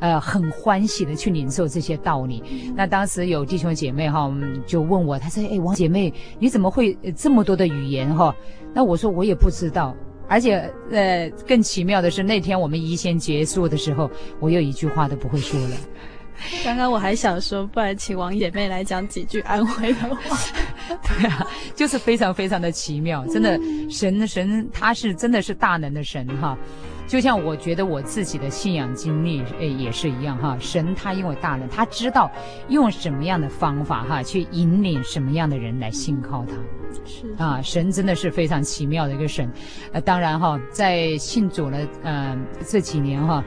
[0.00, 2.42] 呃，很欢喜的去领受这些道理。
[2.74, 4.32] 那当时有弟兄姐妹哈，
[4.66, 8.34] 就问我，他说：“哎，王姐妹，你怎么会这么多的语言哈？”
[8.74, 9.94] 那我说我也不知道。
[10.28, 14.10] 而且，呃，更奇妙的是，那天我们仪式结束的时候，
[14.40, 15.76] 我又一句话都不会说了。
[16.64, 20.36] 刚刚我还想说，不然请王姐妹来讲几句安慰的话。
[21.18, 23.58] 对啊，就是非常非常的奇妙，真的，
[23.90, 26.56] 神神他是真的是大能的神哈。
[27.06, 30.56] 就像我觉得我自己的信仰经历，诶，也是一样哈。
[30.58, 32.30] 神他因为大能，他知道
[32.68, 36.54] 用什么样的方法哈，去引领什么样的人来信靠他。
[37.04, 39.50] 是啊，神真的是非常奇妙的一个神。
[39.92, 43.44] 呃，当然哈，在信主了，嗯、呃，这几年哈。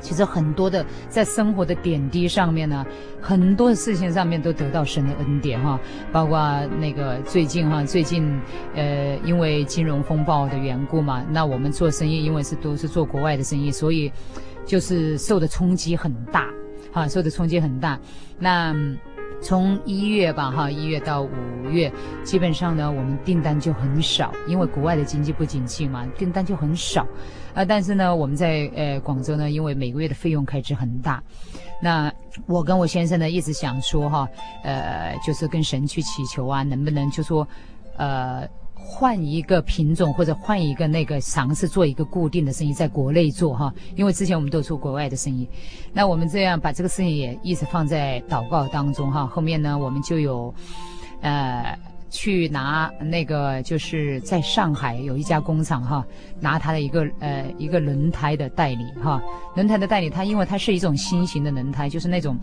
[0.00, 2.84] 其实很多的在生活的点滴上面呢，
[3.20, 5.78] 很多的事情上面都得到神的恩典哈，
[6.10, 6.38] 包括
[6.78, 8.40] 那个最近哈，最近
[8.74, 14.10] 呃因为金融风暴的缘故嘛，那我们做生意因为是都是做国外的生意，所以
[14.64, 16.48] 就是受的冲击很大，
[16.92, 17.98] 哈，受的冲击很大。
[18.38, 18.74] 那
[19.42, 21.30] 从一月吧哈，一月到五
[21.70, 21.90] 月，
[22.22, 27.06] 基本上呢我们订单就很少，因为国外的经济不景气嘛，订单就很少。
[27.52, 31.22] 啊，但是呢，我们在呃广州呢，因为每个月的费用开支很大，
[31.82, 32.12] 那
[32.46, 34.28] 我跟我先生呢一直想说哈，
[34.62, 37.46] 呃，就是跟神去祈求啊，能不能就说，
[37.96, 45.48] 呃，换一个品种或者换一个那个尝试做一个固定的生意，在国内做哈，因为之前我们都做国外的生意，
[45.92, 50.54] 那我们这样把这个生意也一直放在祷告当中哈，后面呢我们就有，
[51.20, 51.76] 呃。
[52.10, 56.04] 去拿那个，就是在上海有一家工厂哈，
[56.40, 59.22] 拿它的一个呃一个轮胎的代理哈，
[59.54, 62.36] 轮胎的代理，它因为它是一种新型的轮胎，就是那种，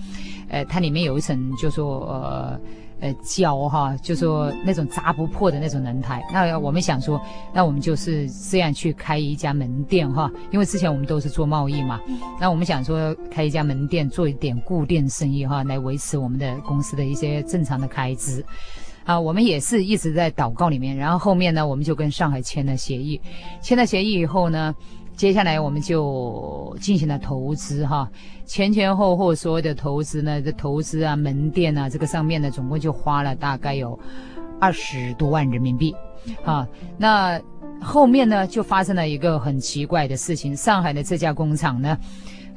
[0.49, 2.59] 呃，它里面有一层就说呃
[3.01, 6.24] 呃胶哈，就说那种扎不破的那种轮胎。
[6.32, 7.22] 那我们想说，
[7.53, 11.99] 那我们就是这样去开一家门店哈，因为之前我们都是做贸易嘛，
[12.39, 18.43] 那我们想说开一家门店做一点固定生意哈，来维持我们的公司的一些正常的开支。
[19.08, 23.20] 啊，我们也是一直在祷告里面，然后后面呢，我们就跟上海签了协议，
[23.62, 24.76] 签了协议以后呢，
[25.16, 28.12] 接下来我们就进行了投资哈，
[28.45, 33.97] 前前后后所有的投资呢，这投资啊，门店啊，这个上面呢，总共就花了大概有
[34.60, 35.95] 二十多万人民币，
[36.43, 37.41] 啊，那
[37.82, 41.97] 后面呢，就发生了一个很奇怪的事情，上海的这家工厂呢。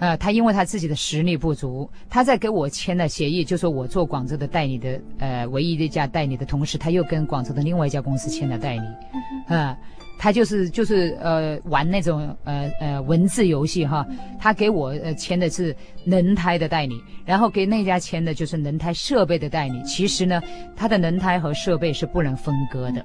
[0.01, 9.77] 呃，他因为他自己的实力不足，他在给我签了协议，就说我做广州的代理的，呃，唯一的一家代理的同时，他又跟广州的另外一家公司签了代理，啊。
[10.23, 14.07] 他就是就是呃玩那种呃呃文字游戏哈，
[14.39, 19.83] 他给我呃签的是轮胎的代理，然后给那家签的就是轮胎设备的代理。
[19.83, 20.39] 其实呢，
[20.77, 23.03] 他的轮胎和设备是不能分割的，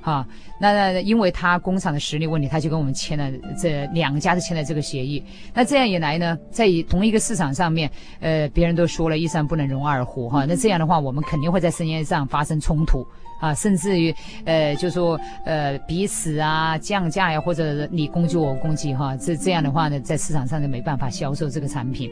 [0.00, 0.24] 哈。
[0.60, 3.28] 那那因为他工厂的实力问题，他就跟我们签了
[3.60, 5.20] 这两家是签了这个协议。
[5.52, 7.90] 那这样一来呢，在同一个市场上面，
[8.20, 10.44] 呃，别人都说了一山不能容二虎哈。
[10.44, 13.04] 那这样的话，我们肯定会在生意上发生冲突。
[13.42, 14.14] 啊，甚至于，
[14.44, 22.08] 呃，就说，呃，彼此啊，降价呀，或者你攻击我攻击哈，这这样的话呢，在市场上就没办法销售这个产品。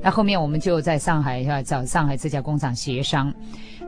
[0.00, 3.34] 那后面我们就在上海哈找上海这家工厂协商。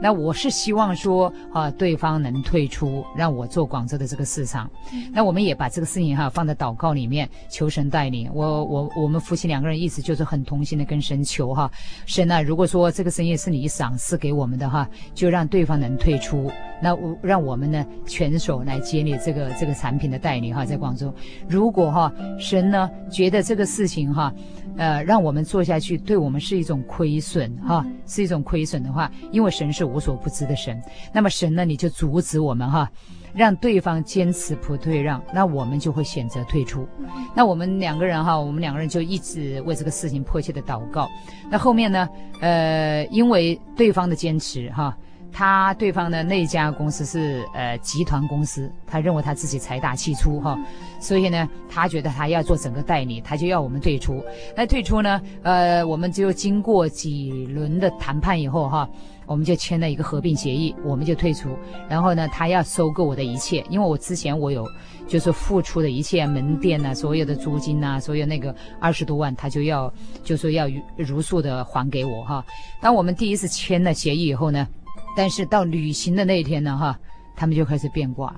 [0.03, 4.71] 那我是希望说啊，对方能退出，让我做广州的这个市场。
[5.13, 8.31] 那我们也把这个事情哈放在祷告里面，求神带领。
[8.33, 11.71] 我我我们夫妻两个人一直就是很同心的跟神求哈，
[12.07, 21.13] 神啊，如果说这个生意是你赏赐给我们的哈，就让对方能退出，那我让我们呢全手来接你这个这个产品的代理哈，在广州。
[21.47, 24.33] 如果哈神呢觉得这个事情哈。
[24.77, 30.81] 呃，让我们做下去，对我们是一种亏损哈，是一种亏损的话，因为神是无所不知的神，
[31.13, 32.91] 那么神呢，你就阻止我们哈，
[33.35, 36.87] 让对方坚持不退让，那我们就会选择退出。
[37.35, 41.09] 那我们两个人哈，我们两个人就一直为这个事情迫切的祷告。
[41.51, 42.09] 那后面呢，
[42.41, 44.97] 呃，因为对方的坚持哈。
[45.33, 50.59] 他对方的那家公司是呃集团公司，他认为他自己财大气粗哈，
[51.01, 54.23] 所以呢，他觉得他要做整个代理，他就要我们退出。
[54.57, 58.89] 那退出呢，呃，我们就经过几轮的谈判以后哈，
[59.27, 61.57] 我们就签了一个合并协议，我们就退出。
[61.89, 64.67] 然后呢，他要收购我的一切，因为我之前我有
[65.07, 69.93] 就是付出的一切门店呐，所有的租金呐，所有那个二十多万，他就要
[70.25, 70.67] 就说要
[70.97, 72.45] 如数的还给我哈。
[72.81, 74.67] 当我们第一次签了协议以后呢。
[75.17, 76.99] 但是到旅行的那一天呢，哈，
[77.37, 78.35] 他们就开始变卦，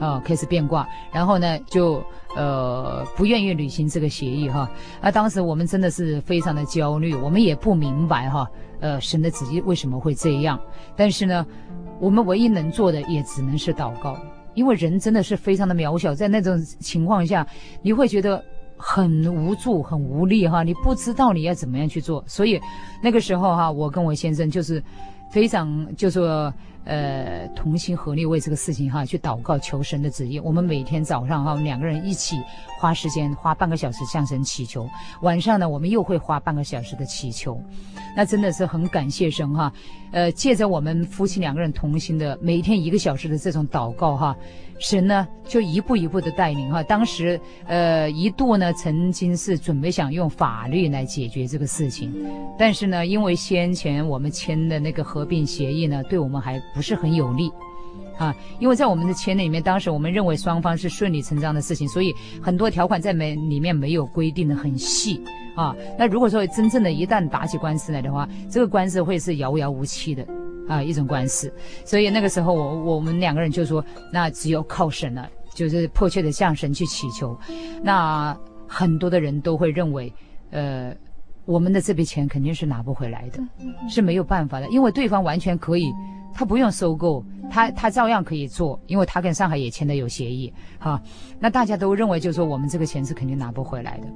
[0.00, 2.02] 啊，开始变卦，然后呢，就
[2.34, 4.70] 呃不愿意履行这个协议，哈。
[5.00, 8.48] 啊，当时我们真的是非常的焦虑，我们也不明白，哈，
[8.80, 10.58] 呃，神的旨意为什么会这样。
[10.96, 11.46] 但是呢，
[12.00, 14.16] 我们唯一能做的也只能是祷告，
[14.54, 17.46] 因为人真的是非常的渺小，在那种情况下，
[17.82, 18.42] 你会觉得
[18.76, 22.22] 很无助、很无力哈，你不知道你要怎么样去做。
[22.26, 22.60] 所以
[23.02, 24.82] 那个时候哈，我跟我先生就是
[25.30, 26.52] 非常就说。
[26.84, 30.40] 呃，同心合力为这个事情哈去祷告求神的旨意。
[30.40, 32.36] 我们每天早上哈，两个人一起
[32.80, 34.88] 花时间，花半个小时向神祈求。
[35.20, 37.62] 晚上呢，我们又会花半个小时的祈求。
[38.16, 39.70] 那真的是很感谢神哈。
[40.12, 44.34] 呃，借着我们夫妻两个人同心的每天一个小时的这种祷告哈。
[44.78, 46.82] 神呢，就一步一步的带领哈。
[46.82, 52.12] 当时，呃，一度呢，曾经是准备想用法律来解决这个事情，
[52.58, 57.50] 但是呢，因为先前我们签的那个合并协议呢，对我们还不是很有利，
[58.18, 65.20] 啊，因为在我们的签里面，当时我们认为双方是顺理成章的事情，所以很多条款在没里面没有规定的很细，
[65.56, 70.24] 啊，那如果说真正的一旦打起官司来的话，这个官司会是遥遥无期的。
[70.68, 71.52] 啊，一种官司，
[71.84, 77.36] 所以那个时候我我们两个人就说，那只有靠神了，就是迫切的向神去祈求。
[77.82, 80.12] 那很多的人都会认为，
[80.50, 80.94] 呃，
[81.46, 83.42] 我们的这笔钱肯定是拿不回来的，
[83.88, 85.90] 是没有办法的，因为对方完全可以，
[86.34, 91.00] 他不用收购，他他照样可以做，因为他跟上海也签的有协议，哈。
[91.40, 94.06] 那大家都认为就是说我们这个钱是肯定拿不回来的，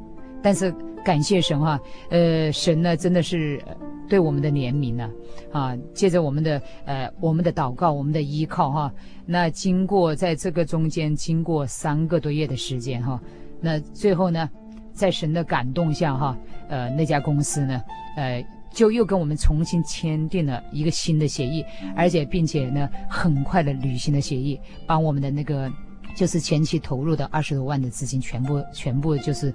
[0.42, 0.74] 但是
[1.04, 1.80] 感谢神哈，
[2.10, 3.62] 呃，神呢真的是。
[4.08, 5.10] 对我们的怜悯呢，
[5.50, 8.92] 啊，借着我们的呃我们的祷告，我们的依靠哈，
[9.24, 13.18] 那经过在这个中间经过三个多月的时间哈，
[13.58, 14.50] 那最后呢，
[14.92, 16.36] 在神的感动下哈，
[16.68, 17.82] 呃那家公司呢，
[18.16, 21.64] 呃就又跟我们重新签订了一个新的协议，
[21.96, 25.72] 而且并且呢很快的履行了协议，把我们的那个
[26.14, 29.54] 就是前期投入的二十多万的资金全部全部就是。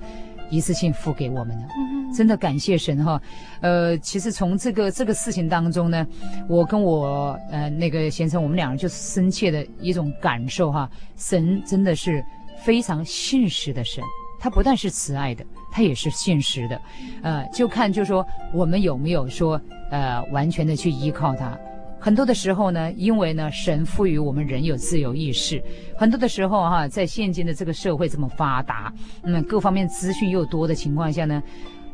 [0.50, 1.68] 一次性付给我们的，
[2.16, 3.22] 真的感谢神哈。
[3.62, 6.06] 呃，其实从这个这个事情当中呢，
[6.48, 10.90] 我跟我呃那个先生，我们两人就深切的一种感受哈。
[11.18, 12.24] 神真的是
[12.64, 14.04] 非常信实的神，
[14.40, 16.82] 他不但是慈爱的，他也是信实的。
[17.24, 19.60] 呃，就看就说我们有没有说
[19.92, 21.58] 呃完全的去依靠他。
[22.00, 25.62] 很多的时候呢，因为呢，神赋予我们人有自由意识。
[25.98, 28.94] 很多的时候哈，在现今的这个社会这么发达，
[29.24, 31.42] 嗯，各方面资讯又多的情况下呢，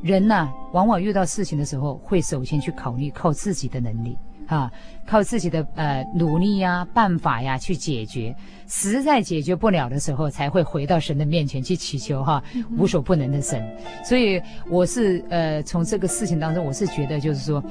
[0.02, 4.70] 人呢，往往遇到事情的时候，会首先去考虑靠自己的能力，啊，
[5.08, 8.36] 靠自己的呃努力呀、办法呀去解决。
[8.68, 12.44] 实在解决不了的时候，才会回到神的面前去祈求哈，
[12.78, 13.66] 无所不能的神。
[14.04, 17.64] 所以我是呃，从这个事情当中，我是觉得就是说。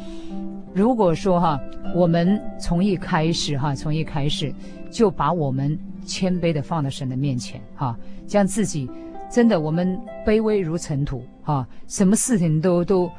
[0.74, 1.60] 如果说哈，
[1.94, 4.52] 我们从一开始哈，从一开始
[4.90, 7.96] 就把我们谦卑的放到神的面前哈，
[8.26, 8.90] 将自己
[9.30, 13.10] 真的我们卑微如尘土哈，什么事情都都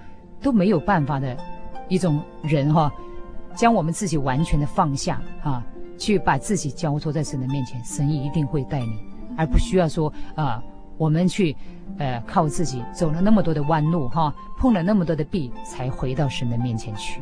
[0.41, 1.37] 都没有办法的
[1.87, 2.91] 一种人哈，
[3.55, 5.63] 将我们自己完全的放下哈，
[5.97, 8.97] 去把自己交托在神的面前，神一定会带领，
[9.37, 10.63] 而不需要说啊。
[10.95, 11.55] 我们去，
[11.99, 17.21] 呃，靠自己走了那么多的弯路哈，碰了那么多的壁，才回到神的面前去。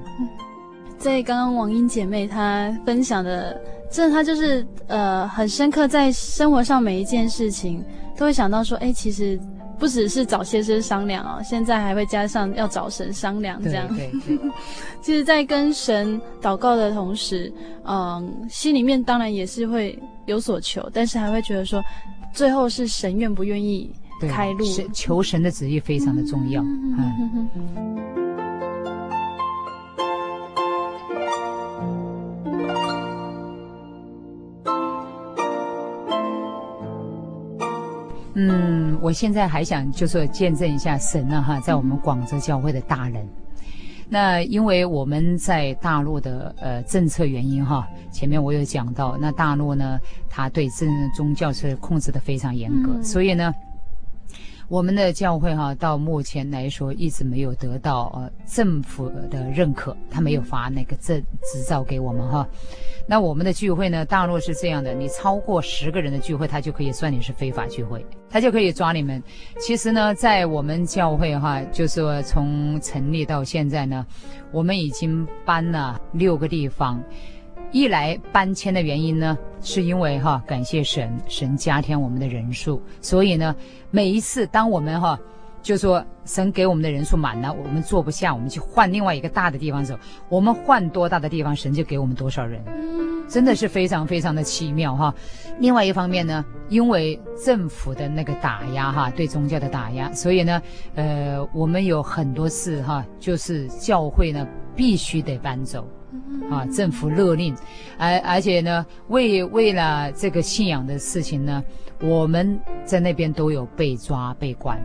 [0.97, 3.59] 在刚刚王英姐妹她分享的，
[3.91, 7.83] 这她就是呃很深刻，在生活上每一件事情
[8.15, 9.39] 都会想到说，哎，其实
[9.79, 13.87] 不只是找先生商量啊，现在还会加上要找神商量这样。
[13.89, 14.51] 对对对。
[15.01, 17.51] 其实，在跟神祷告的同时，
[17.83, 21.83] 嗯，心里面当然也是会有所求，但是还会觉得说。
[22.33, 23.93] 最后是神愿不愿意
[24.27, 26.61] 开路，是求神的旨意非常的重要。
[26.61, 27.97] 嗯，
[38.33, 43.27] 嗯，我现在还想就说见证一下神呢哈，在我们广州教会的大人。
[44.09, 49.97] 那因为我们在大陆的呃政策原因哈，前面我有讲到，那大陆呢，
[50.29, 53.53] 他对这宗教是控制的非常严格，嗯、所以呢。
[54.71, 62.47] 我们的教会哈，到目前来说一直没有得到呃政府的认可，他没有发那个证执照给我们哈。
[63.05, 69.21] 那我们的聚会呢，大陆是这样的，你超过十个人的聚会，他就可以算你是非法聚会，他就可以抓你们。
[69.59, 74.07] 其实呢，在我们教会哈，就是说从成立到现在呢，
[74.53, 77.03] 我们已经搬了六个地方。
[77.71, 83.55] 一来搬迁的原因呢，是因为哈，感谢神，神加添我们的人数，所以呢，
[83.89, 85.17] 每一次当我们哈，
[85.61, 92.61] 就说神给我们的人数满了，我们坐不下，我们去换另外一个大的地方的时候，我们换多大的地方，神就给我们多少人，
[93.29, 95.13] 真的是非常非常的奇妙哈。
[95.59, 100.61] 另外一方面呢，因为政府的那个打压哈，对宗教的打压，所以呢，
[100.95, 104.45] 呃，我们有很多事哈，就是教会呢
[104.75, 105.87] 必须得搬走。
[106.49, 107.55] 啊，政府勒令，
[107.97, 111.63] 而而且呢，为为了这个信仰的事情呢，
[112.01, 114.77] 我们在那边都有被抓被关，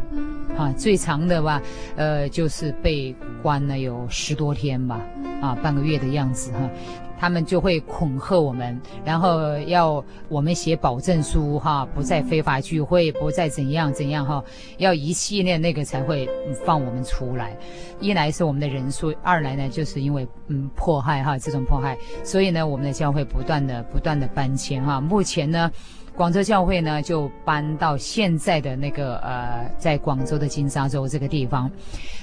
[0.56, 1.60] 啊，最长的吧，
[1.96, 5.00] 呃，就是被关了有十多天吧，
[5.40, 6.70] 啊，半个月的样子哈。
[7.18, 14.44] 他们就会恐吓我们，然后要我们写保证书哈，不再非法聚会，不再怎样怎样哈，
[14.78, 16.28] 要一系列那个才会
[16.64, 17.56] 放我们出来。
[18.00, 25.70] 一来是我们的人数，二来呢就是因为嗯迫害哈，这种迫害，所以呢我们的教会不断的不断的搬迁哈，目前呢。
[26.16, 31.70] 广州教会呢，就搬到现在的那个呃，在广州的金沙洲这个地方。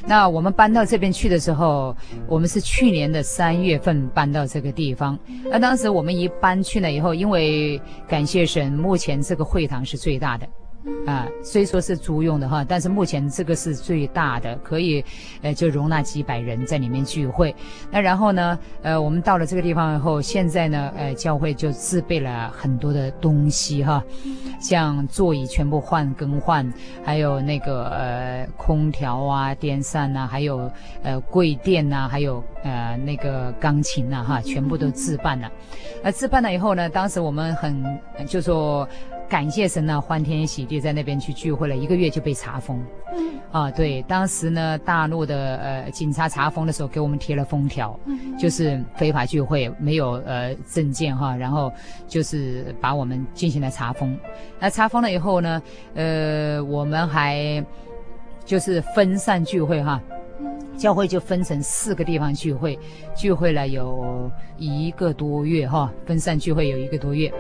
[0.08, 1.96] 那我们搬到这边去的时候，
[2.28, 5.18] 我们是去年的三月份搬到这个地方。
[5.46, 10.48] 那当时我们一搬去了以后，因为感谢神，目前这个会堂是最大的。
[11.06, 15.04] 啊，虽说是租用的哈，但是目前这个是最大的，可以，
[15.42, 17.56] 呃，就容纳几百人在里面聚会。
[17.90, 24.04] 那然后呢，呃，我们到了这个地方以后，现在呢，呃，教会就自备了很多的东西哈，
[24.60, 26.72] 像座椅全部换更换，
[27.04, 30.70] 还有那个呃空调啊、电扇呐，还有
[31.02, 35.50] 呃柜垫呐，还有呃那个钢琴呐哈，全部都自办了。
[36.04, 37.84] 那自办了以后呢，当时我们很
[38.28, 38.88] 就说。
[39.34, 42.80] 感谢神呢，欢天喜地在那边去聚会了一个月就被查封。
[43.18, 51.74] 嗯，啊，对，当时呢，大陆的呃警察查封的时候给我们贴了封条，嗯，就是非法聚会，没有呃证件哈，然后
[52.08, 54.16] 就是把我们进行了查封。
[54.60, 55.60] 那查封了以后呢，
[55.96, 57.66] 呃，我们还
[58.46, 60.00] 就是分散聚会哈，
[60.78, 62.78] 教会就分成四个地方聚会，
[63.18, 67.34] 聚会了有一个多月哈，分散聚会有一个多月。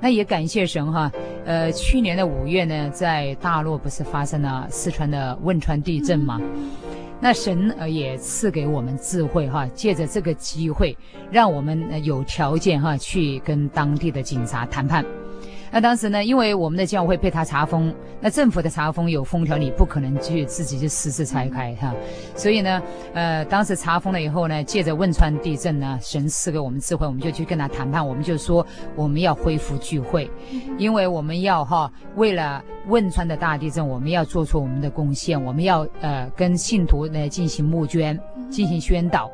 [0.00, 1.10] 那也感谢神哈，
[1.44, 6.40] 呃，去年的五月呢，在大陆不是发生了四川的汶川地震吗？
[7.20, 10.96] 那神呃也赐给我们智慧哈，借着这个机会，
[11.32, 15.04] 让我们有条件哈去跟当地的警察谈判。
[15.70, 21.94] 那当时呢，因为我们的教会被他查封，那政府的查封有封条，你不可能去自己就私自拆开哈。
[22.34, 22.82] 所以呢，
[23.14, 28.66] 呃，当时查封了以后呢，借着汶川地震呢，神赐给我们智慧，我们就去跟他谈判，我们就说
[28.96, 30.30] 我们要恢复聚会，
[30.78, 38.18] 因为我们要哈，为了汶川的大地震，我们要做出我们的贡献，我们要呃跟信徒呢进行募捐，
[38.50, 39.30] 进行宣导。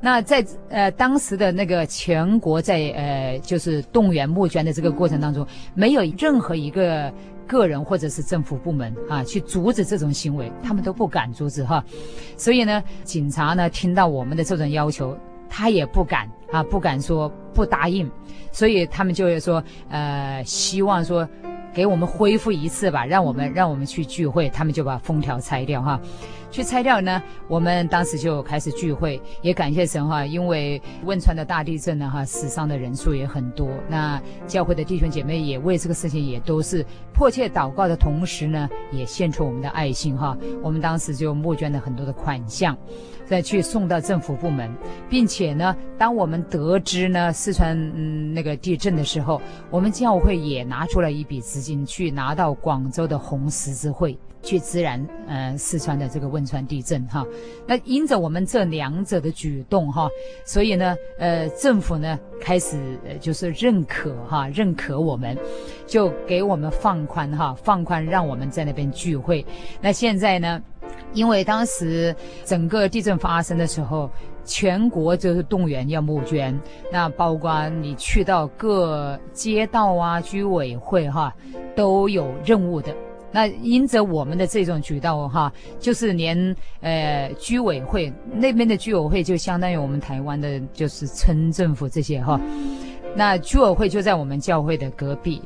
[0.00, 7.12] 那在呃当时的那个全国在呃就是动员募捐的这个过程当中，没有任何一个
[7.46, 11.84] 个人或者是政府部门啊去阻止这种行为，他们都不敢阻止哈。
[12.36, 15.16] 所以呢，警察呢听到我们的这种要求，
[15.48, 18.10] 他也不敢啊，不敢说不答应，
[18.52, 21.28] 所以他们就会说呃希望说
[21.74, 26.00] 给我们恢复一次吧，让我们让我们去聚会，他们就把封条拆掉哈。
[26.50, 33.68] 去拆掉呢，我们当时就开始聚会，也感谢神哈，因为汶川的大地震呢哈，死伤的人数也很多。
[33.88, 36.84] 那教会的弟兄姐妹也为这个事情也都是
[37.14, 40.36] 迫切祷告的同时呢，也献出我们的爱心哈。
[40.62, 42.76] 我们当时就募捐了很多的款项，
[43.24, 44.70] 再去送到政府部门，
[45.08, 49.40] 并且呢，当我们得知呢四川嗯那个地震的时候，
[49.70, 54.18] 我们教会也拿出了一笔资金去拿到广州的红十字会。
[54.42, 57.24] 去支援呃四川的这个汶川地震哈，
[57.66, 60.08] 那因着我们这两者的举动哈，
[60.44, 62.78] 所以呢呃政府呢开始
[63.20, 65.36] 就是认可哈认可我们，
[65.86, 69.44] 就给我们放宽哈放宽让我们在那边聚会。
[69.80, 70.62] 那现在呢，
[71.12, 72.14] 因为当时
[72.44, 74.10] 整个地震发生的时候，
[74.44, 76.58] 全国就是动员要募捐，
[76.90, 81.32] 那包括你去到各街道啊居委会哈
[81.76, 82.94] 都有任务的。
[83.32, 92.40] 那因着我们的这种举动哈，就是连呃居委会那边的居委会就相当于我们台湾的就是村政府这些哈，
[93.14, 95.40] 那居委会就在我们教会的隔壁，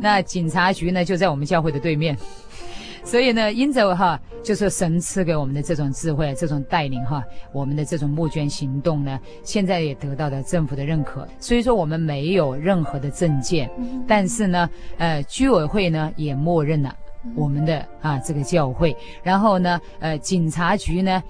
[0.00, 2.16] 那警察局呢就在我们教会的对面，
[3.04, 7.22] 所以呢因着哈就是神赐给我们的这种智慧、这种带领哈，
[7.52, 11.28] 我们的这种募捐行动呢，现在也得到了政府的认可。
[11.38, 13.70] 所以说我们没有任何的证件，
[14.08, 16.96] 但是呢呃居委会呢也默认了。
[17.34, 21.22] 我们的啊，这个教会，然后呢，呃，警察局呢，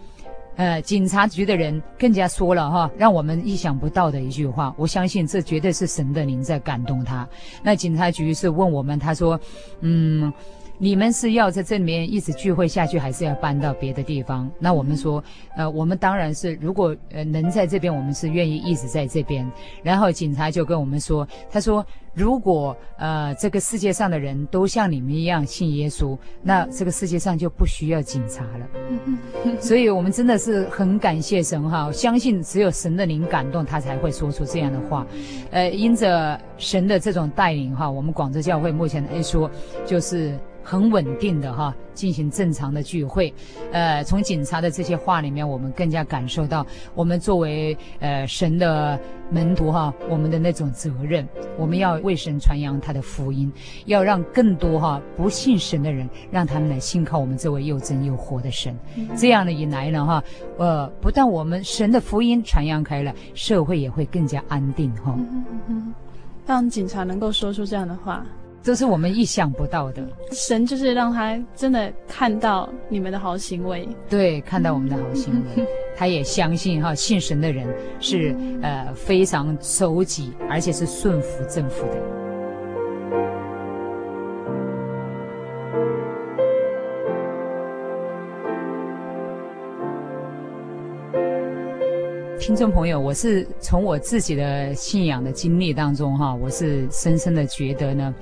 [0.56, 7.28] 呃，警察局的人更加说了哈，让我们意想不到的一句话，我相信这绝对是神的灵在感动他。
[7.62, 9.38] 那警察局是问我们，他说，
[9.80, 10.32] 嗯，
[10.78, 14.50] 你们是要在这里面一直聚会下去，还是要搬到别的地方？
[14.58, 15.22] 那我们说，
[15.56, 19.50] 呃，我们当然是如果呃能在这边，我们是愿意一直在这边。
[19.82, 29.58] 然后警察就跟我们说，他说，如果呃这个世界上的人都像你们一样信耶稣，那这个世界上就不需要警察了。
[29.58, 35.06] 所以我们真的是很感谢神哈，相信只有神的灵感动他才会说出这样的话。
[35.50, 39.50] 呃，因着神的这种带领哈，我们广州教会目前来说
[39.86, 40.38] 就是。
[40.66, 43.32] 很稳定的哈，进行正常的聚会，
[43.70, 48.98] 呃，从警察的这些话里面，我们更加感受到，我们作为呃神的
[49.30, 51.24] 门徒哈，我们的那种责任，
[51.56, 53.50] 我们要为神传扬他的福音，
[53.84, 58.76] 要让更多哈不信神的人，让他们来信靠我们这位又真又活的神。
[59.16, 60.24] 这样的一来呢哈，
[60.58, 65.16] 呃，不但我们神的福音传扬开了，社会也会更加安定哈。
[66.44, 68.26] 让警察能够说出这样的话。
[68.66, 75.64] 这是我们意想不到的，神就是让他真的看到你们的好行为，对，看到我们的好行为，
[75.96, 77.64] 他也相信哈，信神的人
[78.00, 82.02] 是呃非常守己，而且是顺服政府的。
[92.40, 98.12] 听众朋友，我是从我自己的信仰的经历当中哈，我是深深的觉得呢。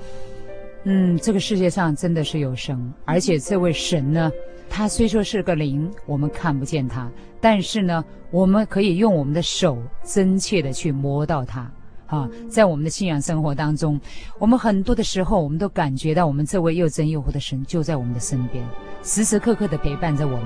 [0.87, 4.31] 嗯，这个世界上真的是有神，而且这位神呢，
[4.69, 7.09] 他虽说是个灵，我们看不见他，
[7.41, 11.69] 但是呢，我们可以用我们的手真切的去摸到他。
[12.05, 13.99] 啊，在我们的信仰生活当中，
[14.37, 18.63] 我们很多的时候，我们都感觉到我们这位又真又活的神就在我们的身边，
[19.01, 20.45] 时时刻刻的陪伴着我们。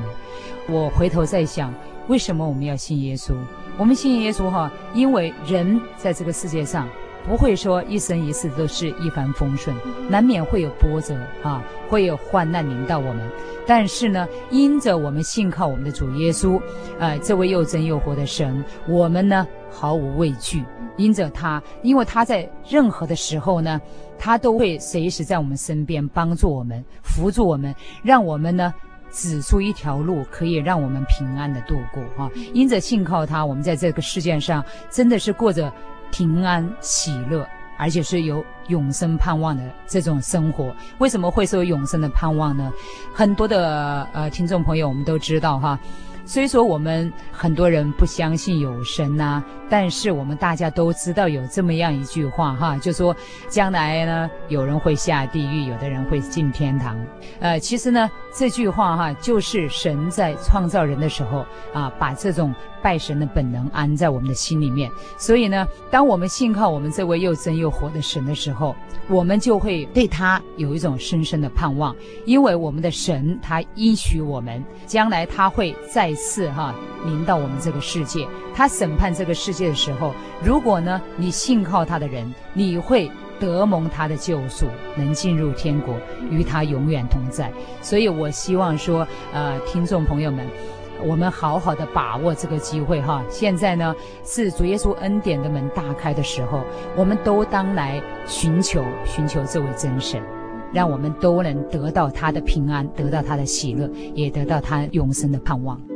[0.70, 1.74] 我回头在想，
[2.08, 3.34] 为什么我们要信耶稣？
[3.78, 6.88] 我们信耶稣哈，因为人在这个世界上。
[7.26, 9.76] 不会说一生一世都是一帆风顺，
[10.09, 13.22] 难免会有波折啊，会有患难临到我们。
[13.67, 16.59] 但是呢，因着我们信靠我们的主耶稣，
[16.97, 20.63] 呃，这位又真又活的神，我们呢毫无畏惧。
[20.97, 23.80] 因着他，因为他在任何的时候呢，
[24.17, 28.74] 他都会随时在我们身边帮助我们、扶助我们，让我们呢
[29.11, 32.30] 指出一条路，可以让我们平安的度过啊。
[32.53, 35.72] 因着信靠他，我们在这个世界上真的是过着。
[36.12, 37.47] 平安喜乐，
[37.78, 40.76] 而且是有永生盼望的这种生活。
[40.97, 42.72] 为什么会说永生的盼望呢？
[43.14, 45.80] 很多的呃听众朋友，我们都知道哈。
[46.26, 53.16] 虽说我们很多人不相信有神呐、但是我们大家都知道有这么样一句话哈，就说
[53.47, 56.95] 将来呢，有人会下地狱，有的人会进天堂。
[57.39, 61.43] 呃，其实呢，这句话哈，就是神在创造人的时候
[61.74, 62.53] 啊，把这种
[62.84, 64.91] 拜神的本能安在我们的心里面。
[65.17, 68.75] 所以呢，当我们信靠我们这位又真又活的神的时候，
[69.07, 76.13] 我们就会对他有一种深深的盼望，因为我们的神他应许我们，将来他会再。
[76.19, 76.75] 次哈，
[77.05, 80.13] 临到我们这个世界，他审判这个世界的时候，
[80.43, 83.09] 如果呢你信靠他的人，你会
[83.39, 84.65] 得蒙他的救赎，
[84.97, 85.95] 能进入天国，
[86.30, 87.49] 与他永远同在。
[87.82, 90.45] 所以我希望说，呃，听众朋友们，
[91.06, 93.24] 我们好好的把握这个机会哈。
[93.30, 96.64] 现在呢是主耶稣恩典的门大开的时候，
[96.95, 100.22] 我们都当来寻求寻求这位真神。
[100.72, 105.89] 让我们都能得到他的平安，得到他的喜乐，也得到他永生的盼望。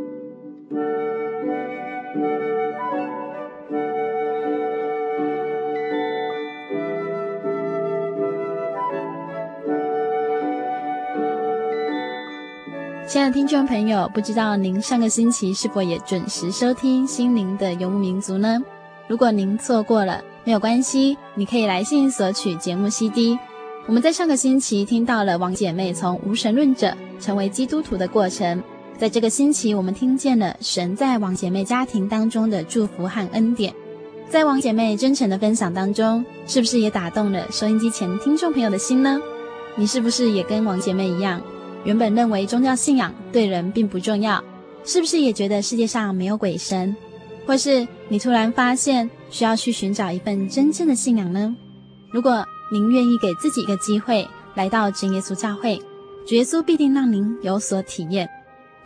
[13.13, 18.59] 亲爱的听众朋友，不知道您上个星期是否也准时收听《心灵的游牧民族》呢？
[19.07, 23.37] 如果您错过了，没有关系，你可以来信索取节目 CD。
[23.85, 28.59] 我们在上个星期听到了王姐妹从无神论者成为基督徒的过程，
[28.97, 33.71] 在这个星期，我们听见了神在王姐妹家庭当中的祝福和恩典。
[34.27, 39.21] 在王姐妹真诚的分享当中，是不是也打动了收音机前听众朋友的心呢？
[39.75, 41.39] 你是不是也跟王姐妹一样？
[41.83, 44.43] 原本认为宗教信仰对人并不重要，
[44.85, 46.95] 是不是也觉得世界上没有鬼神？
[47.45, 51.53] 或是你突然发现需要去寻找一份真正的信仰呢？
[52.11, 54.25] 如果您愿意给自己一个机会，
[54.55, 55.77] 来到真耶稣教会，
[56.25, 58.29] 主耶稣必定让您有所体验。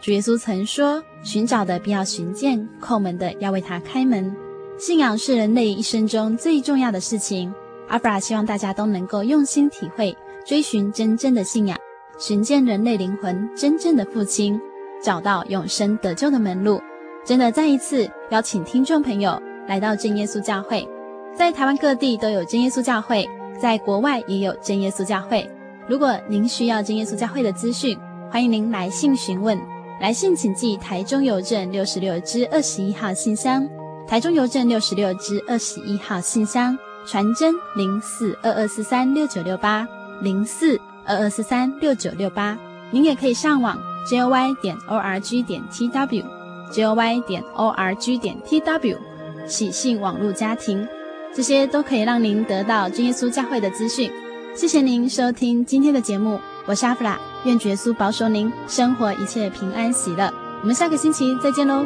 [0.02, 4.36] 主耶稣曾说：“寻找的必要寻见，叩门的要为他开门。”
[4.80, 7.54] 信仰是人类一生中最重要的事情。
[7.88, 11.78] 阿弗拉希望大家都能够用心体会，追寻真正的信仰。
[12.20, 14.60] 寻见人类灵魂真正的父亲，
[15.04, 16.82] 找到永生得救的门路。
[17.24, 20.88] 真的再一次邀请听众朋友来到真耶稣教会，
[21.36, 23.28] 在台湾各地都有真耶稣教会，
[23.62, 25.48] 在国外也有真耶稣教会。
[25.88, 27.96] 如果您需要真耶稣教会的资讯，
[28.32, 29.60] 欢迎您来信询问。
[30.02, 33.68] 来信请寄台中邮政六十六支二十一号信箱，
[34.08, 39.88] 台中邮政六十六支二十一号信箱，传真零四二二四三六九六八
[40.22, 42.58] 零四二二四三六九六八。
[42.92, 43.78] 您也可以上网
[44.10, 46.24] joy 点 org 点 tw
[46.72, 48.98] joy 点 org 点 tw
[49.46, 50.88] 喜信网络家庭，
[51.34, 54.12] 这些都可以让您得到真耶稣教会的资讯。
[54.56, 60.34] 谢谢您收听今天的节目，我是阿弗拉，愿耶稣保守您生活一切平安喜乐。
[60.62, 61.86] 我们下个星期再见喽。